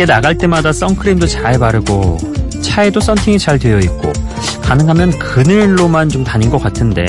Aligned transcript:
밖에 0.00 0.06
나갈 0.06 0.38
때마다 0.38 0.72
선크림도 0.72 1.26
잘 1.26 1.58
바르고 1.58 2.16
차에도 2.62 3.00
썬팅이 3.00 3.38
잘 3.38 3.58
되어 3.58 3.78
있고 3.80 4.10
가능하면 4.62 5.18
그늘로만 5.18 6.08
좀 6.08 6.24
다닌 6.24 6.48
것 6.48 6.62
같은데 6.62 7.04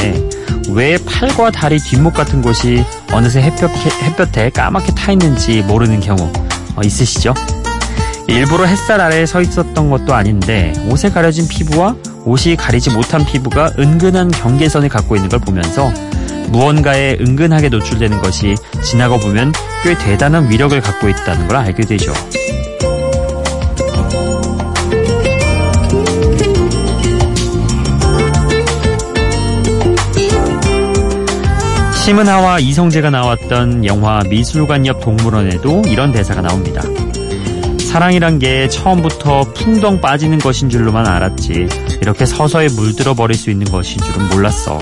왜 0.69 0.97
팔과 1.05 1.51
다리 1.51 1.79
뒷목 1.79 2.13
같은 2.13 2.41
곳이 2.41 2.83
어느새 3.13 3.41
햇볕, 3.41 3.71
햇볕에 4.03 4.49
까맣게 4.49 4.93
타 4.93 5.13
있는지 5.13 5.61
모르는 5.61 6.01
경우 6.01 6.31
어, 6.75 6.81
있으시죠? 6.83 7.33
일부러 8.27 8.65
햇살 8.65 8.99
아래에 8.99 9.25
서 9.25 9.39
있었던 9.39 9.89
것도 9.89 10.13
아닌데 10.13 10.73
옷에 10.89 11.09
가려진 11.11 11.47
피부와 11.47 11.95
옷이 12.25 12.57
가리지 12.57 12.89
못한 12.89 13.25
피부가 13.25 13.71
은근한 13.79 14.31
경계선을 14.31 14.89
갖고 14.89 15.15
있는 15.15 15.29
걸 15.29 15.39
보면서 15.39 15.93
무언가에 16.49 17.17
은근하게 17.21 17.69
노출되는 17.69 18.19
것이 18.21 18.55
지나고 18.83 19.17
보면 19.19 19.53
꽤 19.83 19.97
대단한 19.97 20.51
위력을 20.51 20.79
갖고 20.81 21.07
있다는 21.07 21.47
걸 21.47 21.55
알게 21.55 21.83
되죠. 21.83 22.13
심은하와 32.03 32.57
이성재가 32.57 33.11
나왔던 33.11 33.85
영화 33.85 34.23
미술관 34.27 34.87
옆 34.87 35.01
동물원에도 35.01 35.83
이런 35.85 36.11
대사가 36.11 36.41
나옵니다. 36.41 36.81
사랑이란 37.79 38.39
게 38.39 38.67
처음부터 38.69 39.53
풍덩 39.53 40.01
빠지는 40.01 40.39
것인 40.39 40.71
줄로만 40.71 41.05
알았지 41.05 41.67
이렇게 42.01 42.25
서서히 42.25 42.69
물들어 42.69 43.13
버릴 43.13 43.37
수 43.37 43.51
있는 43.51 43.67
것인 43.67 43.99
줄은 43.99 44.29
몰랐어. 44.29 44.79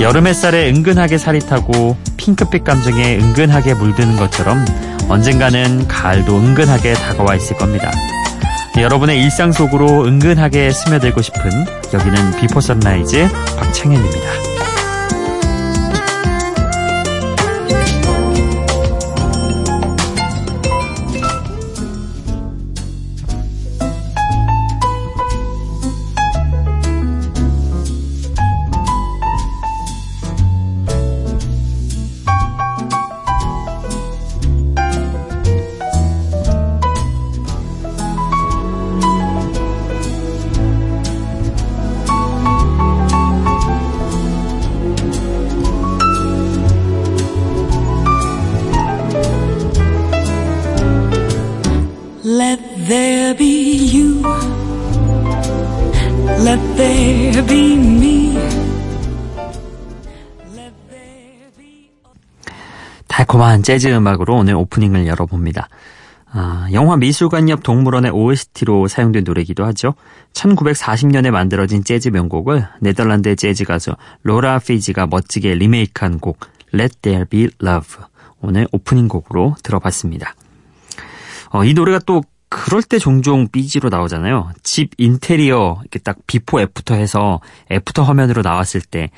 여름 0.00 0.26
햇살에 0.26 0.70
은근하게 0.70 1.18
살이 1.18 1.38
타고 1.40 1.98
핑크빛 2.16 2.64
감정에 2.64 3.18
은근하게 3.18 3.74
물드는 3.74 4.16
것처럼 4.16 4.64
언젠가는 5.10 5.86
가을도 5.86 6.34
은근하게 6.34 6.94
다가와 6.94 7.34
있을 7.34 7.58
겁니다. 7.58 7.90
여러분의 8.78 9.22
일상 9.22 9.52
속으로 9.52 10.06
은근하게 10.06 10.70
스며들고 10.70 11.20
싶은 11.20 11.42
여기는 11.92 12.40
비포 12.40 12.62
선라이즈 12.62 13.28
박창현입니다. 13.58 14.71
Let 56.44 56.60
there 56.74 57.46
be 57.46 57.74
me. 57.74 58.38
달콤한 63.06 63.62
재즈 63.62 63.86
음악으로 63.88 64.34
오늘 64.36 64.56
오프닝을 64.56 65.06
열어봅니다. 65.06 65.68
아, 66.32 66.66
영화 66.72 66.96
미술관 66.96 67.48
옆 67.48 67.62
동물원의 67.62 68.10
OST로 68.10 68.88
사용된 68.88 69.22
노래이기도 69.22 69.64
하죠. 69.66 69.94
1940년에 70.32 71.30
만들어진 71.30 71.84
재즈 71.84 72.08
명곡을 72.08 72.66
네덜란드의 72.80 73.36
재즈 73.36 73.64
가수 73.64 73.94
로라 74.22 74.58
피지가 74.58 75.06
멋지게 75.06 75.54
리메이크한 75.54 76.18
곡 76.18 76.40
Let 76.74 76.96
There 77.02 77.26
Be 77.26 77.50
Love 77.62 78.04
오늘 78.40 78.66
오프닝 78.72 79.06
곡으로 79.06 79.54
들어봤습니다. 79.62 80.34
어, 81.50 81.64
이 81.64 81.74
노래가 81.74 82.00
또 82.04 82.22
그럴 82.52 82.82
때 82.82 82.98
종종 82.98 83.48
BG로 83.48 83.88
나오잖아요. 83.88 84.50
집 84.62 84.90
인테리어 84.98 85.78
이렇게 85.80 85.98
딱 85.98 86.18
before 86.26 86.60
after 86.60 86.94
해서 86.94 87.40
after 87.70 88.02
화면으로 88.02 88.42
나왔을 88.42 88.82
때 88.82 89.10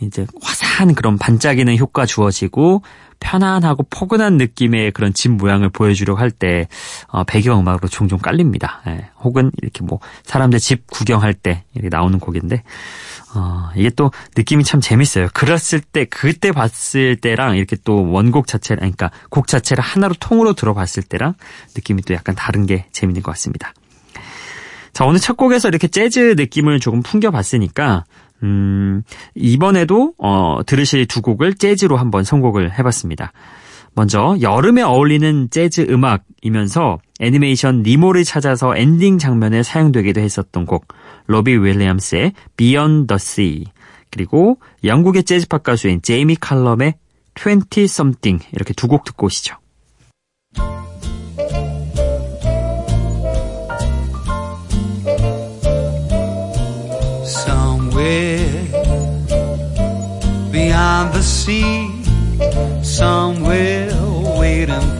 이제 0.00 0.26
화사한 0.42 0.94
그런 0.94 1.16
반짝이는 1.18 1.78
효과 1.78 2.04
주어지고 2.06 2.82
편안하고 3.20 3.84
포근한 3.90 4.38
느낌의 4.38 4.92
그런 4.92 5.12
집 5.12 5.30
모양을 5.30 5.68
보여주려고 5.68 6.18
할때 6.18 6.68
어, 7.08 7.22
배경음악으로 7.22 7.88
종종 7.88 8.18
깔립니다. 8.18 8.80
예, 8.88 9.10
혹은 9.22 9.52
이렇게 9.62 9.84
뭐 9.84 10.00
사람들 10.24 10.58
집 10.58 10.86
구경할 10.90 11.34
때 11.34 11.64
이렇게 11.74 11.90
나오는 11.90 12.18
곡인데 12.18 12.62
어, 13.34 13.70
이게 13.76 13.90
또 13.90 14.10
느낌이 14.36 14.64
참 14.64 14.80
재밌어요. 14.80 15.28
그랬을 15.32 15.80
때, 15.80 16.04
그때 16.04 16.50
봤을 16.52 17.16
때랑 17.16 17.56
이렇게 17.56 17.76
또 17.84 18.10
원곡 18.10 18.46
자체를, 18.46 18.80
그러니까 18.80 19.10
곡 19.28 19.46
자체를 19.46 19.82
하나로 19.82 20.14
통으로 20.18 20.54
들어봤을 20.54 21.04
때랑 21.04 21.34
느낌이 21.76 22.02
또 22.02 22.14
약간 22.14 22.34
다른 22.34 22.66
게 22.66 22.86
재밌는 22.92 23.22
것 23.22 23.30
같습니다. 23.32 23.72
자, 24.92 25.04
오늘 25.04 25.20
첫 25.20 25.36
곡에서 25.36 25.68
이렇게 25.68 25.86
재즈 25.86 26.34
느낌을 26.36 26.80
조금 26.80 27.02
풍겨봤으니까, 27.02 28.04
음, 28.42 29.02
이번에도, 29.34 30.14
어, 30.18 30.60
들으실 30.66 31.06
두 31.06 31.22
곡을 31.22 31.54
재즈로 31.54 31.96
한번 31.96 32.24
선곡을 32.24 32.78
해봤습니다. 32.78 33.32
먼저 33.94 34.36
여름에 34.40 34.82
어울리는 34.82 35.48
재즈 35.50 35.86
음악이면서 35.88 36.98
애니메이션 37.20 37.82
니모를 37.82 38.24
찾아서 38.24 38.74
엔딩 38.76 39.18
장면에 39.18 39.62
사용되기도 39.62 40.20
했었던 40.20 40.66
곡 40.66 40.88
로비 41.26 41.52
윌리엄스의 41.56 42.32
Beyond 42.56 43.06
the 43.08 43.16
Sea 43.16 43.64
그리고 44.10 44.58
영국의 44.82 45.24
재즈팝 45.24 45.62
가수인 45.62 46.02
제이미 46.02 46.34
칼럼의 46.34 46.94
20 47.36 47.84
Something 47.84 48.44
이렇게 48.52 48.74
두 48.74 48.88
곡 48.88 49.04
듣고 49.04 49.26
오시죠. 49.26 49.56
Somewhere 57.24 58.66
beyond 60.50 61.12
the 61.12 61.22
sea 61.22 61.90
somewhere 62.82 63.94
waiting 64.38 64.99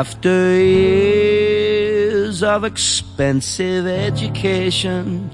After 0.00 0.56
years 0.56 2.42
of 2.42 2.64
expensive 2.64 3.86
education, 3.86 5.30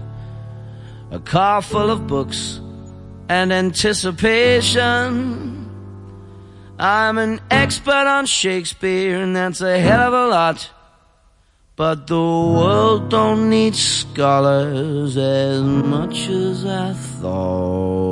a 1.13 1.21
car 1.21 1.63
full 1.63 1.89
of 1.89 2.09
books 2.09 2.59
and 3.29 3.53
anticipation, 3.53 5.71
I'm 6.81 7.19
an 7.19 7.39
expert 7.49 8.09
on 8.09 8.27
Shakespeare, 8.27 9.23
and 9.23 9.37
that's 9.37 9.61
a 9.61 9.79
hell 9.79 10.09
of 10.09 10.13
a 10.13 10.27
lot. 10.27 10.69
But 11.77 12.09
the 12.09 12.17
world 12.17 13.09
don't 13.09 13.49
need 13.49 13.77
scholars 13.77 15.17
as 15.17 15.63
much 15.63 16.29
as 16.29 16.67
I 16.67 16.93
thought. 16.93 18.06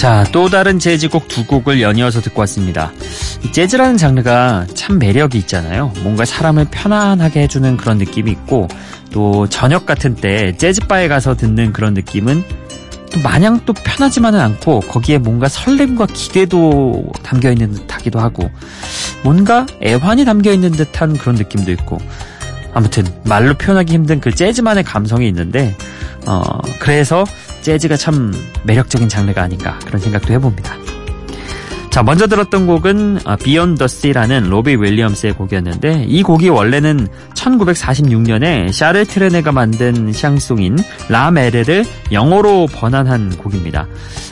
자, 0.00 0.24
또 0.32 0.48
다른 0.48 0.78
재즈곡 0.78 1.28
두 1.28 1.44
곡을 1.44 1.82
연이어서 1.82 2.22
듣고 2.22 2.40
왔습니다. 2.40 2.90
이 3.44 3.52
재즈라는 3.52 3.98
장르가 3.98 4.64
참 4.72 4.98
매력이 4.98 5.36
있잖아요. 5.40 5.92
뭔가 6.02 6.24
사람을 6.24 6.68
편안하게 6.70 7.42
해주는 7.42 7.76
그런 7.76 7.98
느낌이 7.98 8.30
있고, 8.30 8.66
또 9.12 9.46
저녁 9.46 9.84
같은 9.84 10.14
때 10.14 10.56
재즈바에 10.56 11.08
가서 11.08 11.36
듣는 11.36 11.74
그런 11.74 11.92
느낌은 11.92 12.42
또 13.12 13.20
마냥 13.22 13.60
또 13.66 13.74
편하지만은 13.74 14.40
않고, 14.40 14.80
거기에 14.80 15.18
뭔가 15.18 15.50
설렘과 15.50 16.06
기대도 16.06 17.12
담겨 17.22 17.52
있는 17.52 17.70
듯 17.70 17.94
하기도 17.94 18.20
하고, 18.20 18.50
뭔가 19.22 19.66
애환이 19.82 20.24
담겨 20.24 20.50
있는 20.50 20.70
듯한 20.70 21.18
그런 21.18 21.34
느낌도 21.34 21.72
있고, 21.72 21.98
아무튼 22.72 23.04
말로 23.24 23.52
표현하기 23.52 23.92
힘든 23.92 24.18
그 24.18 24.34
재즈만의 24.34 24.82
감성이 24.82 25.28
있는데, 25.28 25.76
어, 26.24 26.40
그래서 26.78 27.26
재즈가 27.62 27.96
참 27.96 28.32
매력적인 28.64 29.08
장르가 29.08 29.42
아닌가 29.42 29.78
그런 29.84 30.00
생각도 30.00 30.32
해봅니다. 30.32 30.74
자, 31.90 32.04
먼저 32.04 32.28
들었던 32.28 32.68
곡은 32.68 33.18
Beyond 33.42 33.78
the 33.78 33.84
Sea라는 33.86 34.48
로비 34.48 34.76
윌리엄스의 34.76 35.32
곡이었는데 35.32 36.04
이 36.06 36.22
곡이 36.22 36.48
원래는 36.48 37.08
1946년에 37.34 38.70
샤를 38.70 39.04
트레네가 39.04 39.50
만든 39.50 40.12
샹송인 40.12 40.76
라메르를 41.08 41.84
영어로 42.12 42.68
번안한 42.72 43.36
곡입니다. 43.38 43.88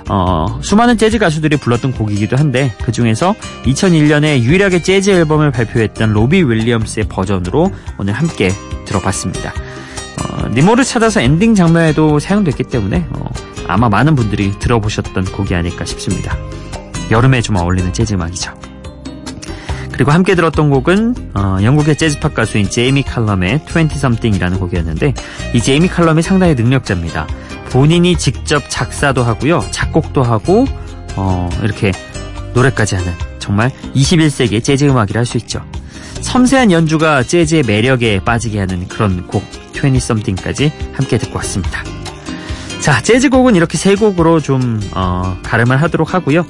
어, 0.09 0.61
수많은 0.63 0.99
재즈 0.99 1.19
가수들이 1.19 1.57
불렀던 1.57 1.93
곡이기도 1.93 2.37
한데 2.37 2.73
그 2.85 2.93
중에서 2.93 3.35
2001년에 3.65 4.41
유일하게 4.41 4.83
재즈 4.83 5.11
앨범을 5.11 5.51
발표했던 5.51 6.13
로비 6.13 6.45
윌리엄스의 6.45 7.07
버전으로 7.09 7.73
오늘 7.99 8.13
함께 8.13 8.53
들어봤습니다. 8.85 9.53
어, 10.39 10.49
니모를 10.49 10.85
찾아서 10.85 11.21
엔딩 11.21 11.55
장면에도 11.55 12.19
사용됐기 12.19 12.65
때문에 12.65 13.07
어, 13.11 13.25
아마 13.67 13.89
많은 13.89 14.15
분들이 14.15 14.57
들어보셨던 14.59 15.25
곡이 15.27 15.55
아닐까 15.55 15.85
싶습니다. 15.85 16.37
여름에 17.11 17.41
좀 17.41 17.57
어울리는 17.57 17.93
재즈 17.93 18.15
음악이죠. 18.15 18.53
그리고 19.93 20.13
함께 20.13 20.37
들었던 20.37 20.71
곡은 20.71 21.33
어, 21.35 21.59
영국의 21.61 21.97
재즈팝 21.97 22.35
가수인 22.35 22.71
제이미 22.71 23.03
칼럼의 23.03 23.61
20something이라는 23.67 24.61
곡이었는데 24.61 25.13
이 25.55 25.61
제이미 25.61 25.89
칼럼이 25.89 26.23
상당히 26.23 26.55
능력자입니다. 26.55 27.27
본인이 27.71 28.17
직접 28.17 28.63
작사도 28.69 29.25
하고요. 29.25 29.61
작곡도 29.73 30.23
하고 30.23 30.67
어, 31.17 31.49
이렇게 31.63 31.91
노래까지 32.55 32.95
하는 32.95 33.13
정말 33.41 33.71
21세기의 33.95 34.63
재즈 34.63 34.85
음악이라 34.85 35.19
할 35.19 35.27
수 35.27 35.37
있죠. 35.39 35.65
섬세한 36.21 36.73
연주가 36.73 37.23
재즈의 37.23 37.63
매력에 37.67 38.21
빠지게 38.21 38.59
하는 38.59 38.89
그런 38.89 39.27
곡 39.27 39.45
20something까지 39.73 40.71
함께 40.93 41.19
듣고 41.19 41.37
왔습니다. 41.37 41.83
자, 42.81 43.03
재즈 43.03 43.29
곡은 43.31 43.57
이렇게 43.57 43.77
세 43.77 43.95
곡으로 43.95 44.41
좀 44.41 44.81
어, 44.93 45.37
가름을 45.43 45.81
하도록 45.83 46.15
하고요. 46.15 46.47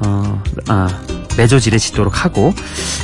어, 0.00 0.42
아, 0.68 0.88
매조지르치도록 1.36 2.24
하고 2.24 2.52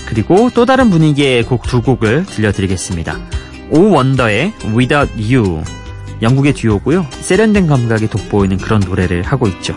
그리고 0.06 0.51
또 0.55 0.67
다른 0.67 0.91
분위기의 0.91 1.45
곡 1.45 1.62
두 1.62 1.83
곡을 1.83 2.27
들려드리겠습니다. 2.27 3.19
오 3.71 3.91
원더의 3.91 4.53
Without 4.77 5.12
You 5.15 5.62
영국의 6.21 6.55
듀오고요. 6.55 7.06
세련된 7.21 7.67
감각이 7.67 8.09
돋보이는 8.09 8.59
그런 8.59 8.81
노래를 8.81 9.23
하고 9.23 9.47
있죠. 9.49 9.75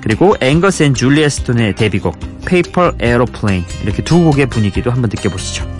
그리고 0.00 0.36
앵거스 0.40 0.82
앤 0.82 0.94
줄리아 0.94 1.28
스톤의 1.28 1.76
데뷔곡 1.76 2.33
Paper 2.44 2.92
Aeroplane 3.02 3.64
이렇게 3.82 4.02
두 4.02 4.22
곡의 4.24 4.46
분위기도 4.46 4.90
한번 4.90 5.10
느껴보시죠. 5.10 5.73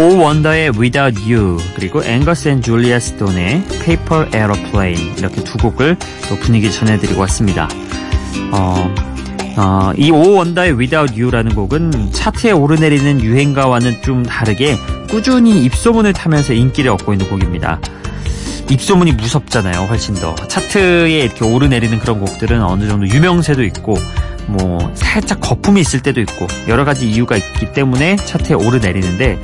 오 0.00 0.16
원더의 0.16 0.70
Without 0.78 1.20
You 1.20 1.58
그리고 1.74 2.04
앵거스 2.04 2.48
앤 2.48 2.62
줄리아 2.62 3.00
스톤의 3.00 3.64
Paper 3.84 4.28
Aeroplane 4.32 5.14
이렇게 5.18 5.42
두 5.42 5.58
곡을 5.58 5.96
또 6.28 6.36
분위기 6.36 6.70
전해드리고 6.70 7.20
왔습니다. 7.22 7.68
어, 8.52 8.94
어, 9.56 9.92
이 9.96 10.12
오원더의 10.12 10.78
Without 10.78 11.20
You라는 11.20 11.56
곡은 11.56 12.12
차트에 12.12 12.52
오르내리는 12.52 13.20
유행가와는 13.20 14.02
좀 14.02 14.22
다르게 14.24 14.76
꾸준히 15.10 15.64
입소문을 15.64 16.12
타면서 16.12 16.52
인기를 16.52 16.92
얻고 16.92 17.14
있는 17.14 17.28
곡입니다. 17.28 17.80
입소문이 18.70 19.12
무섭잖아요, 19.12 19.86
훨씬 19.86 20.14
더. 20.14 20.36
차트에 20.36 21.24
이렇게 21.24 21.44
오르내리는 21.44 21.98
그런 21.98 22.20
곡들은 22.20 22.62
어느 22.62 22.86
정도 22.86 23.08
유명세도 23.08 23.64
있고, 23.64 23.96
뭐, 24.46 24.92
살짝 24.94 25.40
거품이 25.40 25.80
있을 25.80 26.00
때도 26.00 26.20
있고, 26.20 26.46
여러 26.68 26.84
가지 26.84 27.10
이유가 27.10 27.36
있기 27.36 27.72
때문에 27.72 28.16
차트에 28.16 28.54
오르내리는데, 28.54 29.38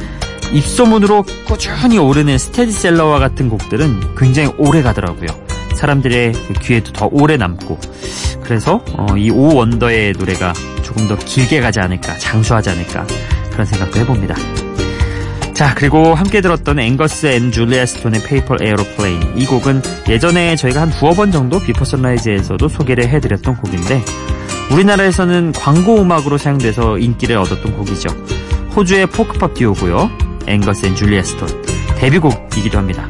입소문으로 0.54 1.24
꾸준히 1.46 1.98
오르는 1.98 2.38
스테디셀러와 2.38 3.18
같은 3.18 3.48
곡들은 3.48 4.14
굉장히 4.16 4.50
오래 4.56 4.82
가더라고요. 4.82 5.26
사람들의 5.74 6.32
귀에도 6.62 6.92
더 6.92 7.08
오래 7.10 7.36
남고, 7.36 7.78
그래서 8.42 8.84
어, 8.96 9.06
이 9.16 9.30
오원더의 9.30 10.12
노래가 10.12 10.52
조금 10.82 11.08
더 11.08 11.16
길게 11.16 11.60
가지 11.60 11.80
않을까, 11.80 12.16
장수하지 12.18 12.70
않을까 12.70 13.04
그런 13.50 13.66
생각도 13.66 13.98
해봅니다. 14.00 14.36
자, 15.54 15.74
그리고 15.74 16.14
함께 16.14 16.40
들었던 16.40 16.78
앵거스 16.78 17.26
앤 17.26 17.50
줄리아 17.52 17.84
스톤의 17.86 18.22
Paper 18.22 18.56
Aeroplane 18.60 19.34
이 19.36 19.46
곡은 19.46 19.82
예전에 20.08 20.56
저희가 20.56 20.82
한 20.82 20.90
두어 20.90 21.14
번 21.14 21.32
정도 21.32 21.60
비포 21.60 21.84
선라이즈에서도 21.84 22.68
소개를 22.68 23.08
해드렸던 23.08 23.56
곡인데 23.56 24.04
우리나라에서는 24.72 25.52
광고 25.52 26.00
음악으로 26.00 26.38
사용돼서 26.38 26.98
인기를 26.98 27.36
얻었던 27.36 27.76
곡이죠. 27.76 28.08
호주의 28.74 29.06
포크팝 29.06 29.54
듀오고요. 29.54 30.33
앵거스 30.46 30.86
앤 30.86 30.94
줄리아 30.94 31.22
스톤 31.22 31.48
데뷔곡이기도 31.98 32.78
합니다. 32.78 33.08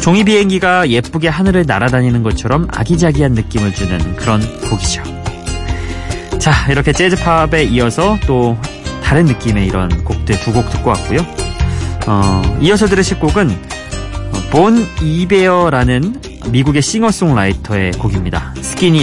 종이 0.00 0.22
비행기가 0.24 0.88
예쁘게 0.90 1.28
하늘을 1.28 1.64
날아다니는 1.66 2.22
것처럼 2.22 2.68
아기자기한 2.70 3.32
느낌을 3.32 3.72
주는 3.74 4.16
그런 4.16 4.40
곡이죠. 4.68 5.02
자, 6.38 6.52
이렇게 6.70 6.92
재즈팝에 6.92 7.64
이어서 7.70 8.18
또 8.26 8.58
다른 9.02 9.24
느낌의 9.24 9.66
이런 9.66 10.04
곡들 10.04 10.38
두 10.40 10.52
곡 10.52 10.68
듣고 10.70 10.90
왔고요. 10.90 11.20
어, 12.06 12.58
이어서 12.60 12.86
들으실 12.86 13.18
곡은 13.18 13.48
본 14.50 14.86
이베어라는 15.02 16.20
미국의 16.50 16.82
싱어송라이터의 16.82 17.92
곡입니다. 17.92 18.54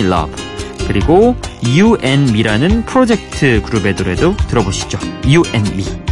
Love. 0.08 0.36
그리고 0.88 1.36
You 1.66 1.98
and 2.04 2.32
Me라는 2.32 2.86
프로젝트 2.86 3.62
그룹의 3.64 3.96
노래도 3.96 4.36
들어보시죠. 4.48 5.00
You 5.26 5.44
and. 5.56 6.11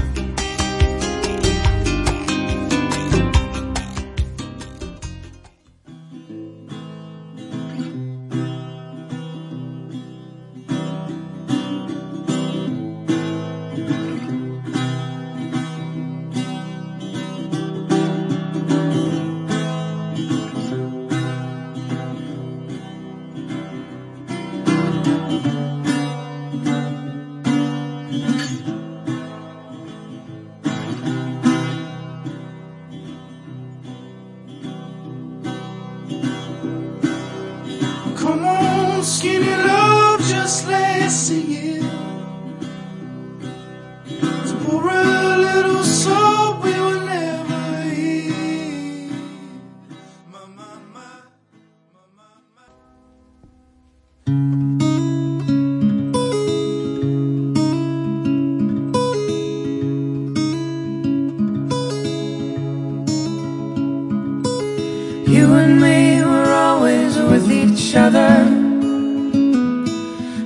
You 65.30 65.54
and 65.54 65.80
me 65.80 66.24
were 66.24 66.52
always 66.52 67.16
with 67.16 67.52
each 67.52 67.96
other. 67.96 68.34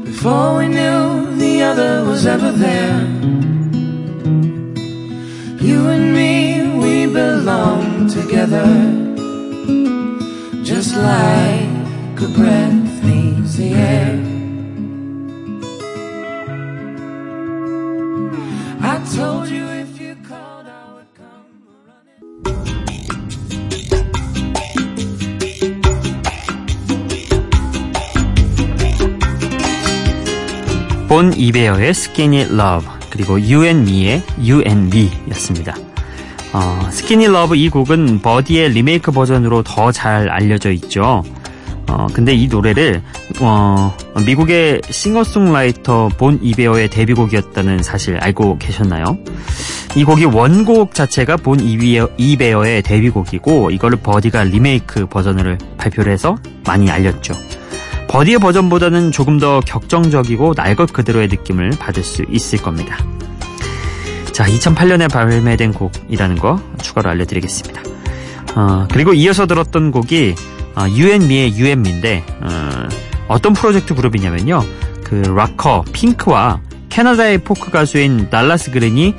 Before 0.04 0.58
we 0.58 0.68
knew 0.68 1.38
the 1.38 1.62
other 1.64 2.04
was 2.04 2.26
ever 2.26 2.52
there. 2.52 3.00
You 5.68 5.88
and 5.88 6.14
me, 6.14 6.78
we 6.84 7.06
belong 7.06 8.10
together. 8.10 8.68
Just 10.64 10.98
like 10.98 12.20
a 12.20 12.30
breath 12.36 13.04
needs 13.06 13.56
the 13.56 13.70
air. 13.76 14.23
본 31.24 31.34
이베어의 31.38 31.90
Skinny 31.92 32.42
Love 32.52 32.86
그리고 33.10 33.36
You 33.36 33.64
and 33.64 33.90
Me의 33.90 34.22
You 34.38 34.62
and 34.68 34.94
Me 34.94 35.10
였습니다. 35.32 35.74
어, 36.52 36.82
Skinny 36.90 37.34
Love 37.34 37.58
이 37.58 37.70
곡은 37.70 38.22
버디의 38.22 38.72
리메이크 38.72 39.14
버전으로 39.14 39.64
더 39.64 39.94
잘 39.94 40.30
알려져 40.30 40.72
있죠. 40.72 41.24
어, 41.88 42.08
근데 42.12 42.34
이 42.34 42.48
노래를 42.48 43.02
어, 43.40 43.96
미국의 44.26 44.82
싱어송라이터 44.90 46.10
본 46.18 46.40
이베어의 46.42 46.90
데뷔곡이었다는 46.90 47.84
사실 47.84 48.18
알고 48.18 48.58
계셨나요? 48.58 49.18
이 49.96 50.04
곡이 50.04 50.26
원곡 50.26 50.94
자체가 50.94 51.38
본 51.38 51.62
이베어, 51.62 52.10
이베어의 52.18 52.82
데뷔곡이고 52.82 53.72
이거를 53.72 54.00
버디가 54.00 54.44
리메이크 54.44 55.06
버전을 55.06 55.58
발표를 55.78 56.12
해서 56.12 56.36
많이 56.66 56.92
알렸죠. 56.92 57.34
버디의 58.14 58.38
버전보다는 58.38 59.12
조금 59.12 59.40
더 59.40 59.60
격정적이고 59.60 60.54
날 60.54 60.76
것 60.76 60.94
그대로의 60.94 61.30
느낌을 61.30 61.72
받을 61.80 62.04
수 62.04 62.24
있을 62.30 62.60
겁니다. 62.60 62.98
자, 64.32 64.46
2008년에 64.46 65.12
발매된 65.12 65.74
곡이라는 65.74 66.36
거 66.38 66.60
추가로 66.80 67.10
알려드리겠습니다. 67.10 67.82
어, 68.56 68.88
그리고 68.92 69.14
이어서 69.14 69.48
들었던 69.48 69.92
곡이 69.92 70.36
어, 70.76 70.88
and 70.88 71.26
Me인데 71.60 72.24
어, 73.28 73.40
떤 73.40 73.54
프로젝트 73.54 73.96
그룹이냐면요. 73.96 74.64
그 75.04 75.16
락커 75.16 75.86
핑크와 75.92 76.62
캐나다의 76.90 77.40
포크 77.40 77.72
가수인 77.72 78.30
달라스 78.30 78.70
그린이 78.72 79.16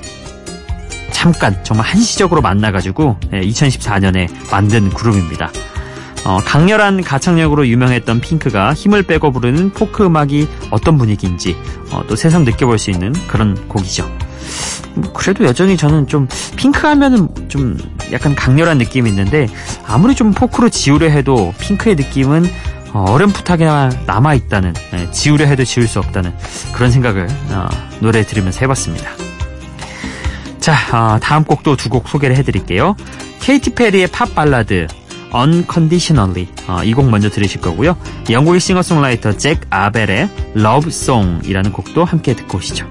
잠깐 1.10 1.62
정말 1.64 1.86
한시적으로 1.86 2.42
만나가지고 2.42 3.18
2014년에 3.32 4.28
만든 4.52 4.88
그룹입니다. 4.90 5.50
어, 6.24 6.38
강렬한 6.44 7.02
가창력으로 7.02 7.66
유명했던 7.68 8.20
핑크가 8.20 8.72
힘을 8.74 9.02
빼고 9.02 9.30
부르는 9.30 9.70
포크 9.70 10.04
음악이 10.04 10.48
어떤 10.70 10.96
분위기인지 10.96 11.56
어, 11.90 12.02
또 12.08 12.16
새삼 12.16 12.44
느껴볼 12.44 12.78
수 12.78 12.90
있는 12.90 13.12
그런 13.28 13.68
곡이죠. 13.68 14.10
뭐 14.94 15.12
그래도 15.12 15.44
여전히 15.44 15.76
저는 15.76 16.06
좀 16.06 16.28
핑크 16.56 16.86
하면은 16.86 17.28
좀 17.48 17.76
약간 18.12 18.34
강렬한 18.34 18.78
느낌이 18.78 19.10
있는데 19.10 19.48
아무리 19.86 20.14
좀 20.14 20.32
포크로 20.32 20.68
지우려 20.70 21.08
해도 21.10 21.52
핑크의 21.58 21.96
느낌은 21.96 22.46
어, 22.92 23.04
어렴풋하게 23.08 23.66
남아있다는 24.06 24.72
예, 24.94 25.10
지우려 25.10 25.46
해도 25.46 25.64
지울 25.64 25.88
수 25.88 25.98
없다는 25.98 26.32
그런 26.72 26.90
생각을 26.90 27.28
어, 27.50 27.68
노래 28.00 28.24
들으면서 28.24 28.60
해봤습니다. 28.60 29.10
자 30.60 30.74
어, 30.92 31.18
다음 31.20 31.44
곡도 31.44 31.76
두 31.76 31.90
곡 31.90 32.08
소개를 32.08 32.36
해드릴게요. 32.36 32.96
케이티 33.40 33.70
페리의 33.74 34.06
팝 34.06 34.34
발라드 34.34 34.86
Unconditionally 35.34 36.48
어, 36.68 36.82
이곡 36.84 37.10
먼저 37.10 37.28
들으실 37.28 37.60
거고요. 37.60 37.96
영국의 38.30 38.60
싱어송라이터 38.60 39.36
잭 39.36 39.60
아벨의 39.70 40.28
Love 40.56 40.88
Song이라는 40.88 41.72
곡도 41.72 42.04
함께 42.04 42.34
듣고 42.34 42.58
오시죠. 42.58 42.88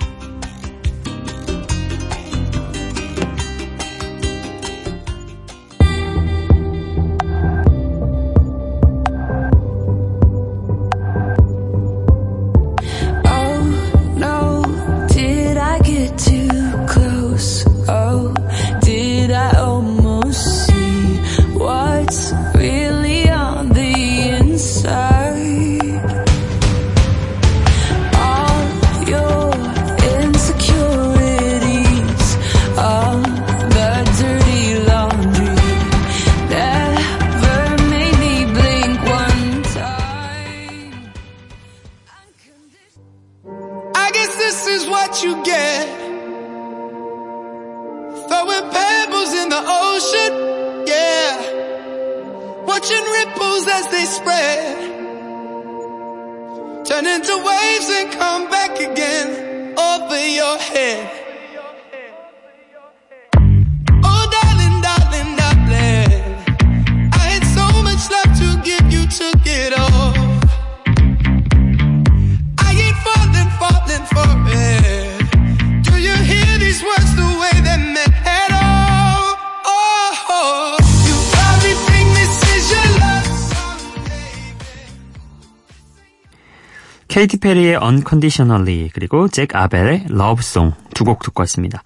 케이티 87.24 87.38
페리의 87.38 87.78
Unconditionally 87.82 88.90
그리고 88.94 89.30
잭 89.30 89.56
아벨의 89.56 90.08
Song 90.40 90.76
두곡 90.94 91.24
듣고 91.24 91.44
왔습니다. 91.44 91.82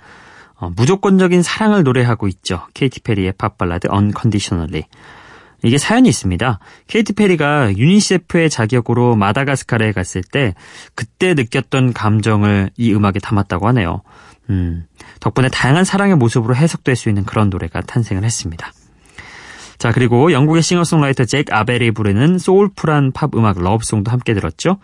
어, 0.56 0.72
무조건적인 0.76 1.44
사랑을 1.44 1.84
노래하고 1.84 2.28
있죠. 2.28 2.66
케이티 2.74 3.02
페리의 3.02 3.34
팝 3.38 3.56
발라드 3.56 3.88
Unconditionally. 3.94 4.86
이게 5.62 5.78
사연이 5.78 6.10
있습니다. 6.10 6.58
케이티 6.88 7.14
페리가 7.14 7.78
유니세프의 7.78 8.50
자격으로 8.50 9.16
마다가스카르에 9.16 9.92
갔을 9.92 10.24
때 10.24 10.56
그때 10.96 11.36
느꼈던 11.36 11.94
감정을 11.94 12.72
이 12.76 12.92
음악에 12.92 13.20
담았다고 13.20 13.68
하네요. 13.68 14.02
음, 14.50 14.88
덕분에 15.20 15.50
다양한 15.50 15.84
사랑의 15.84 16.16
모습으로 16.16 16.56
해석될 16.56 16.96
수 16.96 17.10
있는 17.10 17.26
그런 17.26 17.52
노래가 17.52 17.82
탄생을 17.82 18.24
했습니다. 18.24 18.72
자, 19.78 19.92
그리고 19.92 20.32
영국의 20.32 20.64
싱어송라이터 20.64 21.26
잭 21.26 21.54
아벨이 21.54 21.92
부르는 21.92 22.40
soulful한 22.40 23.12
팝 23.12 23.36
음악 23.36 23.60
Love 23.60 23.81
Song도 23.81 24.12
함께 24.12 24.34
들었죠. 24.34 24.78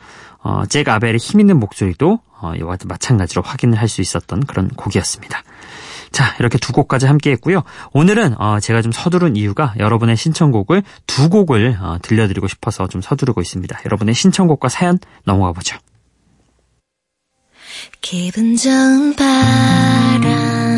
어, 0.44 0.66
잭 0.68 0.88
아벨의 0.88 1.18
힘있는 1.18 1.60
목소리도 1.60 2.20
어, 2.42 2.54
이와 2.56 2.78
마찬가지로 2.86 3.42
확인을 3.42 3.80
할 3.80 3.88
수 3.88 4.02
있었던 4.02 4.46
그런 4.46 4.68
곡이었습니다. 4.70 5.44
자, 6.12 6.36
이렇게 6.40 6.58
두 6.60 6.74
곡까지 6.74 7.08
함께 7.08 7.32
했고요. 7.32 7.64
오늘은 7.94 8.40
어, 8.40 8.60
제가 8.60 8.82
좀 8.84 8.92
서두른 8.92 9.36
이유가 9.36 9.74
여러분의 9.80 10.16
신청곡을 10.16 10.84
두 11.08 11.30
곡을 11.30 11.78
어, 11.82 11.98
들려드리고 12.02 12.48
싶어서 12.48 12.88
좀 12.88 13.02
서두르고 13.02 13.42
있습니다. 13.42 13.80
여러분의 13.86 14.14
신청곡과 14.14 14.70
사연 14.70 15.00
넘어가 15.26 15.54
보죠. 15.54 15.78
기분 18.02 18.56
좋은 18.56 19.16
바람 19.16 20.73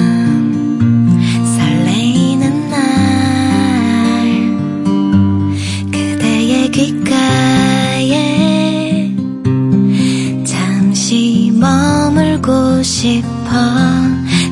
싶어 12.85 13.49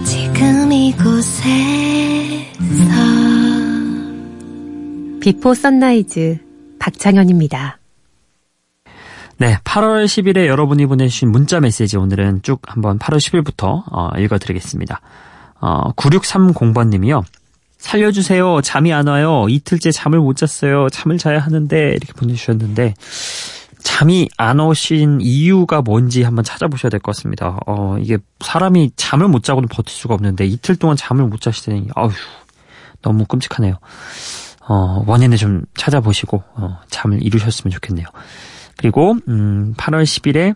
지금 0.04 0.72
이곳에서 0.72 1.44
비포 5.22 5.54
선라이즈 5.54 6.40
박창현입니다. 6.80 7.78
네, 9.38 9.58
8월 9.64 10.06
10일에 10.06 10.48
여러분이 10.48 10.88
보내주신 10.88 11.32
문자 11.32 11.60
메시지 11.60 11.96
오늘은 11.96 12.42
쭉 12.42 12.60
한번 12.66 12.98
8월 12.98 13.18
10일부터 13.18 13.84
어, 13.92 14.10
읽어드리겠습니다. 14.18 15.00
어, 15.62 15.94
9630번님이요. 15.94 17.24
살려주세요. 17.78 18.62
잠이 18.62 18.92
안 18.94 19.08
와요. 19.08 19.46
이틀째 19.48 19.92
잠을 19.92 20.20
못 20.20 20.38
잤어요. 20.38 20.90
잠을 20.90 21.20
자야 21.20 21.38
하는데 21.38 21.90
이렇게 21.90 22.14
보내주셨는데 22.14 22.96
잠이 23.84 24.30
안 24.38 24.60
오신 24.60 25.20
이유가 25.22 25.82
뭔지 25.82 26.24
한번 26.24 26.44
찾아보셔야 26.44 26.90
될 26.90 27.00
것 27.00 27.16
같습니다. 27.16 27.60
어, 27.68 27.98
이게 28.00 28.18
사람이 28.40 28.92
잠을 28.96 29.28
못 29.28 29.44
자고는 29.44 29.68
버틸 29.70 29.94
수가 29.94 30.14
없는데 30.14 30.46
이틀 30.46 30.76
동안 30.76 30.96
잠을 30.98 31.26
못 31.28 31.42
자시다니 31.42 31.88
아휴 31.96 32.10
너무 33.02 33.26
끔찍하네요. 33.26 33.76
어, 34.68 35.04
원인을 35.06 35.38
좀 35.38 35.64
찾아보시고 35.76 36.42
어, 36.56 36.80
잠을 36.90 37.22
이루셨으면 37.22 37.72
좋겠네요. 37.72 38.08
그리고 38.78 39.16
음, 39.28 39.74
8월 39.78 40.04
10일에 40.04 40.56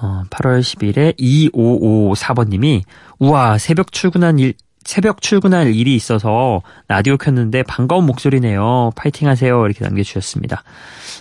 어, 0.00 0.22
8월 0.30 0.60
10일에 0.60 1.18
2554번님이 1.18 2.82
우와 3.18 3.58
새벽 3.58 3.92
출근한 3.92 4.38
일 4.38 4.54
새벽 4.86 5.20
출근할 5.20 5.74
일이 5.74 5.96
있어서 5.96 6.62
라디오 6.86 7.16
켰는데 7.16 7.64
반가운 7.64 8.06
목소리네요. 8.06 8.92
파이팅 8.94 9.26
하세요. 9.28 9.66
이렇게 9.66 9.84
남겨주셨습니다. 9.84 10.62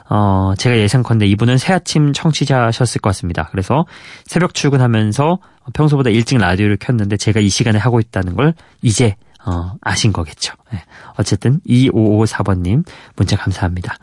어, 0.07 0.53
제가 0.57 0.77
예상컨대 0.77 1.25
이분은 1.25 1.57
새아침 1.57 2.13
청취자셨을 2.13 3.01
것 3.01 3.09
같습니다. 3.09 3.49
그래서 3.51 3.85
새벽 4.25 4.53
출근하면서 4.53 5.39
평소보다 5.73 6.11
일찍 6.11 6.37
라디오를 6.37 6.77
켰는데 6.77 7.17
제가 7.17 7.39
이 7.39 7.49
시간에 7.49 7.79
하고 7.79 7.99
있다는 7.99 8.35
걸 8.35 8.53
이제 8.83 9.15
어, 9.43 9.73
아신 9.81 10.13
거겠죠. 10.13 10.53
네. 10.71 10.83
어쨌든 11.17 11.59
2554번님 11.67 12.85
문자 13.15 13.35
감사합니다. 13.35 13.95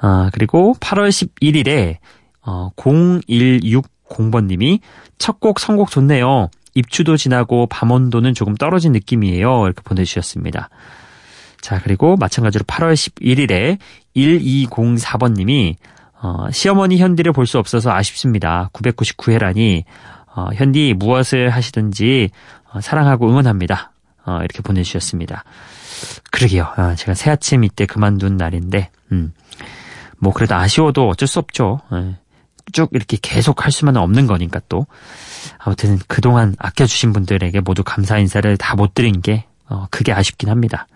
아, 0.00 0.28
그리고 0.34 0.74
8월 0.78 1.08
11일에 1.08 1.96
어, 2.42 2.68
0160번님이 2.76 4.80
첫 5.18 5.40
곡 5.40 5.58
선곡 5.58 5.90
좋네요. 5.90 6.48
입추도 6.74 7.16
지나고 7.16 7.66
밤 7.66 7.90
온도는 7.90 8.34
조금 8.34 8.54
떨어진 8.56 8.92
느낌이에요. 8.92 9.64
이렇게 9.66 9.82
보내주셨습니다. 9.82 10.68
자, 11.60 11.80
그리고 11.82 12.16
마찬가지로 12.16 12.64
8월 12.64 12.94
11일에 12.94 13.78
1204번님이 14.16 15.74
어, 16.20 16.50
시어머니 16.50 16.98
현디를 16.98 17.32
볼 17.32 17.46
수 17.46 17.58
없어서 17.58 17.92
아쉽습니다. 17.92 18.70
999회라니 18.72 19.84
어, 20.34 20.48
현디 20.54 20.94
무엇을 20.98 21.50
하시든지 21.50 22.30
어, 22.72 22.80
사랑하고 22.80 23.28
응원합니다. 23.28 23.92
어, 24.26 24.38
이렇게 24.40 24.62
보내주셨습니다. 24.62 25.44
그러게요. 26.30 26.68
아, 26.76 26.94
제가 26.94 27.14
새 27.14 27.30
아침 27.30 27.64
이때 27.64 27.86
그만둔 27.86 28.36
날인데 28.36 28.90
음, 29.12 29.32
뭐 30.18 30.32
그래도 30.32 30.54
아쉬워도 30.54 31.08
어쩔 31.08 31.26
수 31.26 31.38
없죠. 31.38 31.80
예. 31.92 32.16
쭉 32.72 32.90
이렇게 32.92 33.16
계속 33.20 33.64
할 33.64 33.72
수만은 33.72 34.00
없는 34.00 34.26
거니까 34.26 34.60
또 34.68 34.86
아무튼 35.58 35.98
그동안 36.08 36.54
아껴주신 36.58 37.12
분들에게 37.12 37.60
모두 37.60 37.82
감사 37.84 38.18
인사를 38.18 38.56
다 38.56 38.74
못 38.76 38.94
드린 38.94 39.20
게 39.20 39.44
어, 39.70 39.86
그게 39.90 40.12
아쉽긴 40.12 40.48
합니다. 40.48 40.86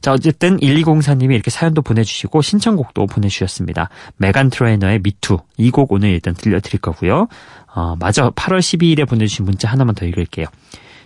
자 0.00 0.12
어쨌든 0.12 0.58
1204님이 0.58 1.32
이렇게 1.32 1.50
사연도 1.50 1.82
보내주시고 1.82 2.40
신청곡도 2.42 3.06
보내주셨습니다. 3.06 3.88
메간 4.16 4.48
트레이너의 4.50 5.00
미투 5.02 5.38
이 5.58 5.70
곡 5.70 5.92
오늘 5.92 6.10
일단 6.10 6.34
들려드릴 6.34 6.80
거고요. 6.80 7.26
어, 7.74 7.96
마저 7.98 8.30
8월 8.30 8.58
12일에 8.60 9.08
보내주신 9.08 9.44
문자 9.44 9.68
하나만 9.68 9.94
더 9.94 10.04
읽을게요. 10.06 10.46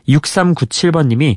6397번님이 0.09 1.37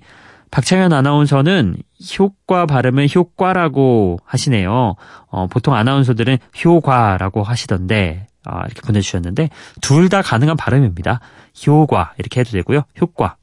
박창현 0.52 0.94
아나운서는 0.94 1.78
효과 2.18 2.66
발음을 2.66 3.08
효과라고 3.14 4.20
하시네요. 4.26 4.96
어, 5.28 5.48
보통 5.48 5.76
아나운서들은 5.76 6.40
효과라고 6.66 7.44
하시던데 7.44 8.26
아, 8.50 8.64
이렇게 8.66 8.82
보내주셨는데 8.82 9.50
둘 9.82 10.10
다 10.10 10.22
가능한 10.24 10.58
발음입니다. 10.58 11.20
효과 11.68 12.14
이렇게 12.18 12.40
해도 12.40 12.50
되고요. 12.52 12.82
효과. 13.00 13.36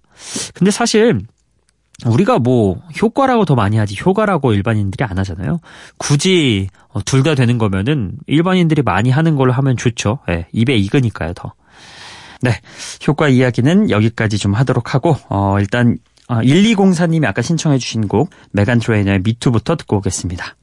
근데 0.54 0.70
사실 0.72 1.20
우리가 2.04 2.38
뭐 2.40 2.82
효과라고 3.00 3.44
더 3.44 3.54
많이 3.54 3.76
하지 3.76 3.96
효과라고 4.04 4.52
일반인들이 4.52 5.04
안 5.04 5.18
하잖아요. 5.18 5.60
굳이 5.96 6.68
어, 6.88 7.02
둘다 7.02 7.34
되는 7.36 7.56
거면은 7.58 8.12
일반인들이 8.26 8.82
많이 8.82 9.10
하는 9.10 9.36
걸로 9.36 9.52
하면 9.52 9.76
좋죠. 9.76 10.18
예, 10.28 10.46
입에 10.52 10.76
익으니까요 10.76 11.34
더. 11.34 11.54
네, 12.42 12.60
효과 13.06 13.28
이야기는 13.28 13.90
여기까지 13.90 14.38
좀 14.38 14.54
하도록 14.54 14.94
하고 14.94 15.16
어, 15.28 15.56
일단 15.60 15.96
어, 16.28 16.36
1204님이 16.40 17.24
아까 17.26 17.40
신청해 17.42 17.78
주신 17.78 18.08
곡 18.08 18.30
메간 18.50 18.78
트레이너의 18.80 19.20
미투부터 19.22 19.76
듣고 19.76 19.98
오겠습니다. 19.98 20.56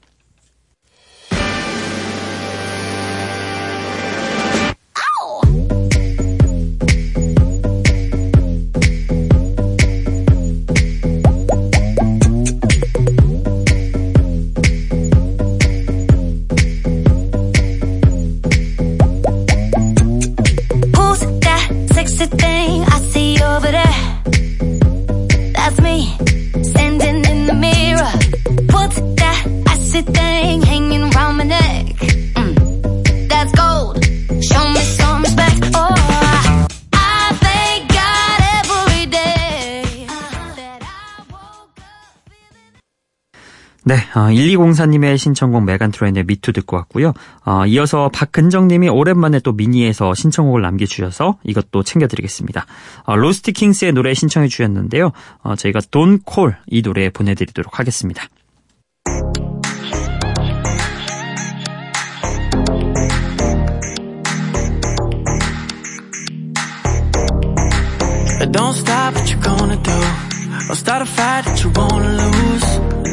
네, 43.86 43.96
어, 44.16 44.30
1204님의 44.30 45.18
신청곡 45.18 45.66
메간 45.66 45.92
트레이너의 45.92 46.24
Me 46.24 46.36
Too 46.36 46.54
듣고 46.54 46.78
왔고요. 46.78 47.14
어, 47.46 47.66
이어서 47.66 48.10
박근정님이 48.14 48.88
오랜만에 48.88 49.40
또 49.40 49.52
미니에서 49.52 50.14
신청곡을 50.14 50.62
남겨주셔서 50.62 51.40
이것도 51.44 51.84
챙겨드리겠습니다. 51.84 52.66
어, 53.04 53.16
로스트 53.18 53.52
킹스의 53.52 53.92
노래 53.92 54.14
신청해 54.14 54.48
주셨는데요. 54.48 55.12
어, 55.42 55.56
저희가 55.56 55.82
Don't 55.92 56.27
Call 56.27 56.56
이 56.68 56.82
노래 56.82 57.10
보내드리도록 57.10 57.80
하겠습니다. 57.80 58.24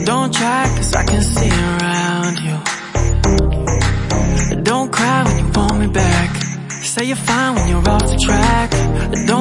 Don't 0.04 0.32
try, 0.34 0.64
cause 0.76 0.94
I 0.94 1.04
can 1.04 1.22
see 1.22 1.50
around 1.50 2.38
you. 2.46 2.56
Don't 4.62 4.92
cry 4.92 5.24
when 5.24 5.38
you 5.38 5.52
want 5.52 5.78
me 5.80 5.86
back. 5.88 6.36
Say 6.82 7.04
you're 7.04 7.16
fine 7.16 7.54
when 7.54 7.68
you're 7.68 7.88
off 7.88 8.06
the 8.10 8.18
track. 8.26 8.70
Don't 9.26 9.39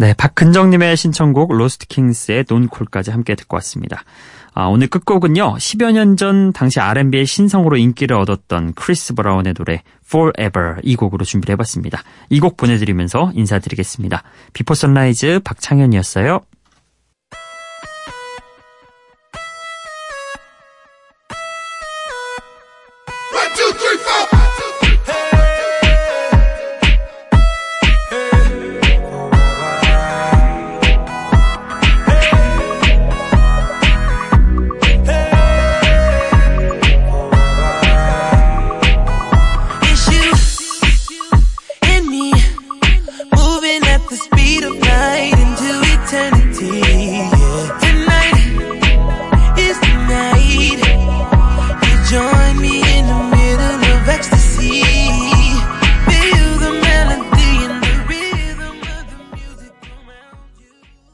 네, 0.00 0.14
박근정님의 0.14 0.96
신청곡 0.96 1.52
로스트 1.52 1.88
킹스의 1.88 2.44
Don't 2.48 2.70
Call까지 2.70 3.10
함께 3.10 3.34
듣고 3.34 3.56
왔습니다. 3.56 4.04
아, 4.54 4.66
오늘 4.66 4.86
끝곡은요, 4.86 5.56
10여 5.56 5.92
년 5.92 6.16
전 6.16 6.52
당시 6.52 6.78
R&B의 6.78 7.26
신성으로 7.26 7.76
인기를 7.76 8.16
얻었던 8.16 8.74
크리스 8.74 9.14
브라운의 9.14 9.54
노래 9.54 9.82
Forever 10.06 10.76
이 10.84 10.94
곡으로 10.94 11.24
준비를 11.24 11.52
해봤습니다. 11.54 12.02
이 12.30 12.38
곡 12.38 12.56
보내드리면서 12.56 13.32
인사드리겠습니다. 13.34 14.22
비포 14.52 14.74
선라이즈 14.74 15.40
박창현이었어요. 15.44 16.40